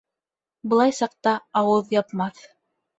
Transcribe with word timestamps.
Былай 0.73 0.95
саҡта 1.01 1.37
ауыҙ 1.65 1.95
япмаҫ 2.01 2.47